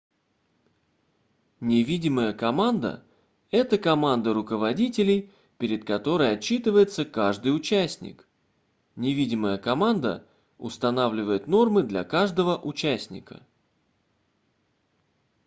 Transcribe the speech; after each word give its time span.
невидимая 1.61 2.33
команда- 2.33 3.05
это 3.51 3.77
команда 3.77 4.33
руководителей 4.33 5.29
перед 5.59 5.85
которой 5.85 6.33
отчитывается 6.33 7.05
каждый 7.05 7.55
участник 7.55 8.27
невидимая 8.95 9.59
команда 9.59 10.25
устанавливает 10.57 11.45
нормы 11.45 11.83
для 11.83 12.03
каждого 12.03 12.57
участника 12.57 13.45